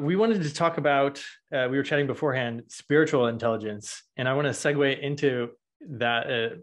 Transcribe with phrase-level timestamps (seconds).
[0.00, 1.22] we wanted to talk about,
[1.54, 4.02] uh, we were chatting beforehand, spiritual intelligence.
[4.16, 5.50] And I want to segue into
[5.88, 6.56] that, uh,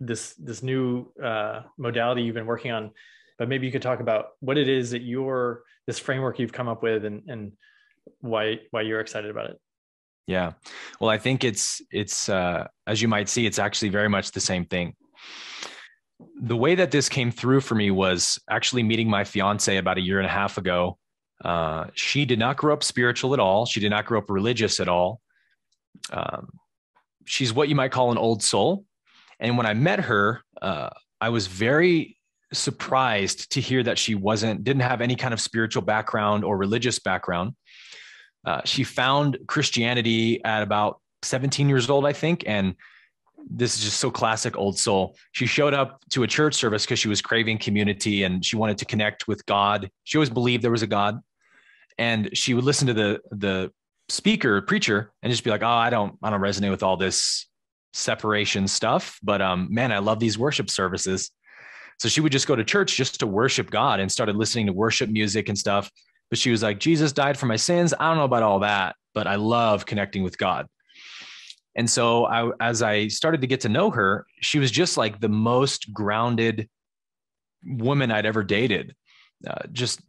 [0.00, 2.90] this, this new uh, modality you've been working on.
[3.38, 6.68] But maybe you could talk about what it is that you're, this framework you've come
[6.68, 7.52] up with and, and
[8.20, 9.60] why, why you're excited about it.
[10.26, 10.52] Yeah.
[11.00, 14.40] Well, I think it's, it's, uh, as you might see, it's actually very much the
[14.40, 14.94] same thing
[16.40, 20.00] the way that this came through for me was actually meeting my fiance about a
[20.00, 20.98] year and a half ago.
[21.44, 23.66] Uh, she did not grow up spiritual at all.
[23.66, 25.20] She did not grow up religious at all.
[26.12, 26.48] Um,
[27.24, 28.84] she's what you might call an old soul.
[29.40, 32.16] And when I met her, uh, I was very
[32.52, 36.98] surprised to hear that she wasn't didn't have any kind of spiritual background or religious
[36.98, 37.54] background.
[38.44, 42.74] Uh, she found Christianity at about 17 years old, I think, and
[43.50, 45.16] this is just so classic old soul.
[45.32, 48.78] She showed up to a church service because she was craving community and she wanted
[48.78, 49.90] to connect with God.
[50.04, 51.20] She always believed there was a God.
[51.98, 53.72] And she would listen to the the
[54.08, 57.46] speaker, preacher, and just be like, oh, I don't, I don't resonate with all this
[57.92, 59.18] separation stuff.
[59.22, 61.30] But um, man, I love these worship services.
[61.98, 64.72] So she would just go to church just to worship God and started listening to
[64.72, 65.90] worship music and stuff.
[66.30, 67.92] But she was like, Jesus died for my sins.
[67.98, 70.66] I don't know about all that, but I love connecting with God.
[71.74, 75.20] And so I, as I started to get to know her, she was just like
[75.20, 76.68] the most grounded
[77.64, 78.94] woman I'd ever dated.
[79.46, 80.00] Uh, just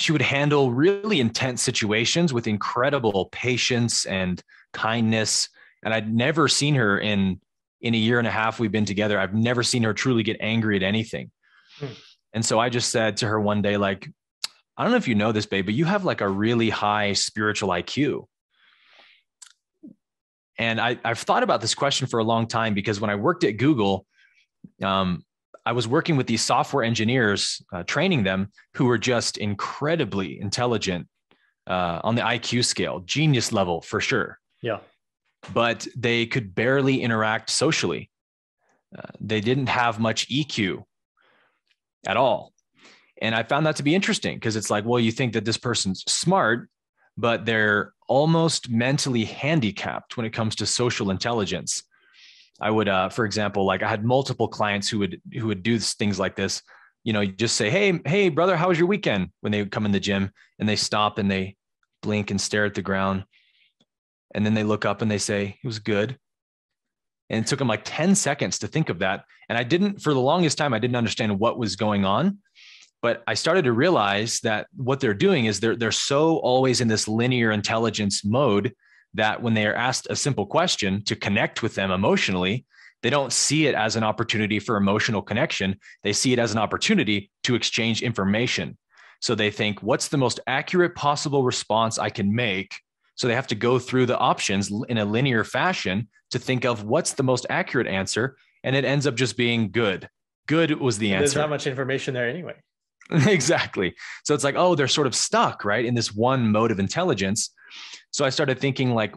[0.00, 4.42] she would handle really intense situations with incredible patience and
[4.72, 5.48] kindness.
[5.82, 7.40] And I'd never seen her in
[7.80, 9.18] in a year and a half we've been together.
[9.18, 11.30] I've never seen her truly get angry at anything.
[11.78, 11.86] Hmm.
[12.34, 14.08] And so I just said to her one day, like,
[14.76, 17.14] I don't know if you know this, babe, but you have like a really high
[17.14, 18.26] spiritual IQ.
[20.58, 23.44] And I, have thought about this question for a long time because when I worked
[23.44, 24.04] at Google,
[24.82, 25.24] um,
[25.70, 31.06] I was working with these software engineers, uh, training them who were just incredibly intelligent
[31.68, 34.40] uh, on the IQ scale, genius level for sure.
[34.62, 34.80] Yeah.
[35.54, 38.10] But they could barely interact socially.
[38.98, 40.82] Uh, they didn't have much EQ
[42.04, 42.52] at all.
[43.22, 45.56] And I found that to be interesting because it's like, well, you think that this
[45.56, 46.68] person's smart,
[47.16, 51.84] but they're almost mentally handicapped when it comes to social intelligence.
[52.60, 55.78] I would, uh, for example, like I had multiple clients who would who would do
[55.78, 56.62] things like this.
[57.04, 59.70] You know, you just say, "Hey, hey, brother, how was your weekend?" When they would
[59.70, 61.56] come in the gym and they stop and they
[62.02, 63.24] blink and stare at the ground,
[64.34, 66.18] and then they look up and they say, "It was good."
[67.30, 69.24] And it took them like 10 seconds to think of that.
[69.48, 72.38] And I didn't, for the longest time, I didn't understand what was going on
[73.02, 76.88] but I started to realize that what they're doing is they're they're so always in
[76.88, 78.74] this linear intelligence mode
[79.14, 82.64] that when they are asked a simple question to connect with them emotionally,
[83.02, 85.76] they don't see it as an opportunity for emotional connection.
[86.02, 88.76] They see it as an opportunity to exchange information.
[89.20, 92.74] So they think, what's the most accurate possible response I can make?
[93.16, 96.84] So they have to go through the options in a linear fashion to think of
[96.84, 98.36] what's the most accurate answer.
[98.64, 100.08] And it ends up just being good.
[100.46, 101.20] Good was the answer.
[101.20, 102.54] There's not much information there anyway.
[103.10, 103.94] exactly.
[104.24, 107.50] So it's like, oh, they're sort of stuck, right, in this one mode of intelligence.
[108.10, 109.14] So I started thinking, like,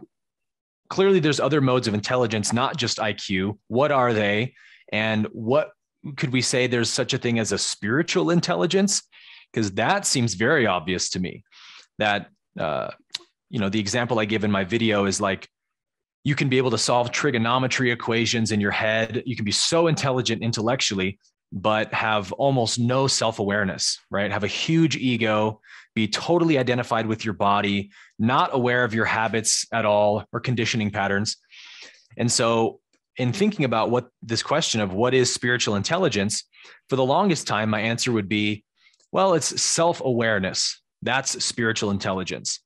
[0.88, 3.58] clearly there's other modes of intelligence, not just IQ.
[3.68, 4.54] What are they?
[4.92, 5.70] And what
[6.16, 9.02] could we say there's such a thing as a spiritual intelligence?
[9.52, 11.44] Because that seems very obvious to me.
[11.98, 12.28] That,
[12.58, 12.90] uh,
[13.50, 15.48] you know, the example I give in my video is like,
[16.24, 19.22] you can be able to solve trigonometry equations in your head.
[19.26, 21.18] You can be so intelligent intellectually,
[21.56, 24.32] but have almost no self awareness, right?
[24.32, 25.60] Have a huge ego,
[25.94, 30.90] be totally identified with your body, not aware of your habits at all or conditioning
[30.90, 31.36] patterns.
[32.16, 32.80] And so,
[33.16, 36.42] in thinking about what this question of what is spiritual intelligence,
[36.88, 38.64] for the longest time, my answer would be,
[39.12, 40.82] well, it's self awareness.
[41.02, 42.58] That's spiritual intelligence.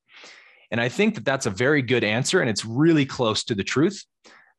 [0.70, 3.64] And I think that that's a very good answer and it's really close to the
[3.64, 4.02] truth,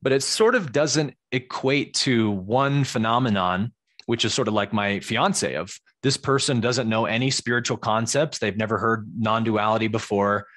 [0.03, 3.73] but it sort of doesn't equate to one phenomenon
[4.09, 5.71] which is sort of like my fiance of
[6.01, 8.39] this person doesn't know any spiritual concepts.
[8.39, 10.47] They've never heard non duality before,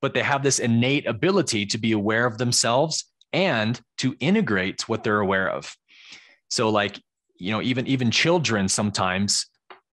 [0.00, 3.04] but they have this innate ability to be aware of themselves
[3.34, 5.76] and to integrate what they're aware of.
[6.48, 6.98] So, like,
[7.36, 9.44] you know, even even children sometimes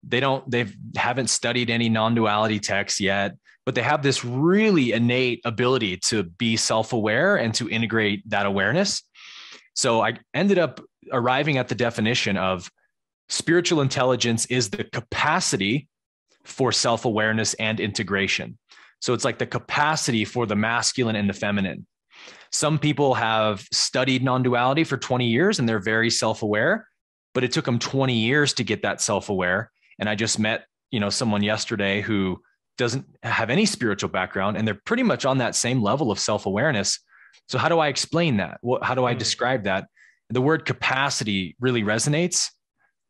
[0.01, 3.35] they don't they've haven't studied any non-duality texts yet
[3.65, 9.01] but they have this really innate ability to be self-aware and to integrate that awareness
[9.73, 10.81] so i ended up
[11.13, 12.69] arriving at the definition of
[13.29, 15.87] Spiritual intelligence is the capacity
[16.43, 18.57] for self awareness and integration.
[18.99, 21.85] So it's like the capacity for the masculine and the feminine.
[22.51, 26.87] Some people have studied non duality for 20 years and they're very self aware,
[27.33, 29.71] but it took them 20 years to get that self aware.
[29.99, 32.39] And I just met, you know, someone yesterday who
[32.77, 36.99] doesn't have any spiritual background and they're pretty much on that same level of self-awareness
[37.47, 39.17] so how do i explain that what, how do i mm.
[39.17, 39.87] describe that
[40.29, 42.49] the word capacity really resonates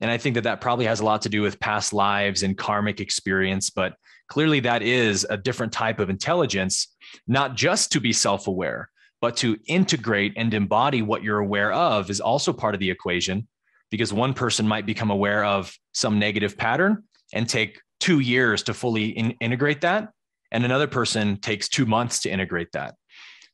[0.04, 2.58] and i think that that probably has a lot to do with past lives and
[2.58, 3.96] karmic experience but
[4.28, 6.96] clearly that is a different type of intelligence
[7.28, 8.90] not just to be self-aware
[9.22, 13.48] but to integrate and embody what you're aware of is also part of the equation
[13.90, 17.04] because one person might become aware of some negative pattern
[17.34, 20.10] and take two years to fully in- integrate that
[20.54, 22.96] and another person takes two months to integrate that.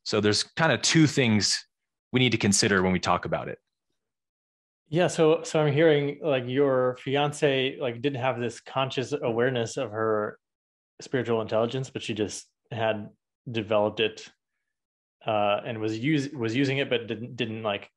[0.04, 1.66] So there's kind of two things
[2.12, 3.58] we need to consider when we talk about it
[4.90, 9.92] yeah so so i'm hearing like your fiance like didn't have this conscious awareness of
[9.92, 10.38] her
[11.02, 13.10] spiritual intelligence but she just had
[13.50, 14.28] developed it
[15.26, 17.90] uh and was use was using it but didn't didn't like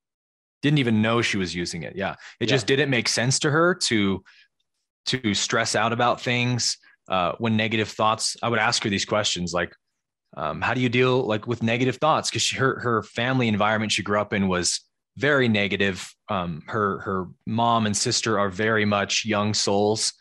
[0.61, 2.55] didn't even know she was using it yeah it yeah.
[2.55, 4.23] just didn't make sense to her to
[5.07, 6.77] to stress out about things
[7.09, 9.75] uh, when negative thoughts i would ask her these questions like
[10.35, 14.03] um, how do you deal like with negative thoughts because her her family environment she
[14.03, 14.81] grew up in was
[15.17, 20.13] very negative um, her her mom and sister are very much young souls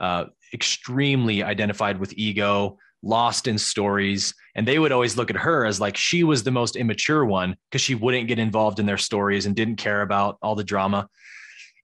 [0.00, 5.64] uh, extremely identified with ego lost in stories and they would always look at her
[5.64, 8.96] as like she was the most immature one because she wouldn't get involved in their
[8.96, 11.08] stories and didn't care about all the drama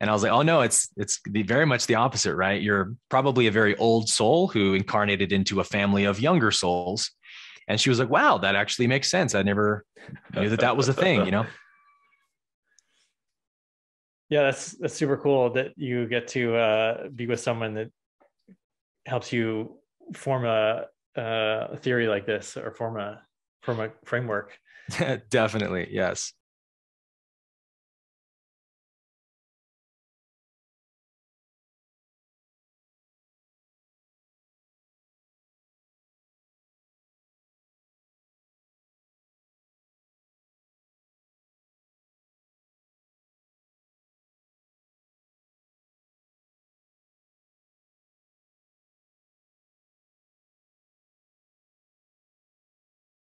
[0.03, 2.61] and I was like, oh no, it's it's the, very much the opposite, right?
[2.61, 7.13] You're probably a very old soul who incarnated into a family of younger souls.
[7.69, 9.37] And she was like, wow, that actually makes sense.
[9.37, 9.85] I never
[10.35, 11.47] knew that that was a thing, you know?
[14.33, 17.91] Yeah, that's that's super cool that you get to uh, be with someone that
[19.05, 19.77] helps you
[20.15, 20.87] form a,
[21.17, 23.21] a theory like this or form a
[23.61, 24.59] form a framework.
[25.29, 26.33] Definitely, yes.